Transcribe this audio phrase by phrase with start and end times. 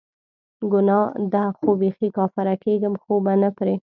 [0.71, 3.83] ګناه ده خو بیخي کافره کیږم خو به پری نه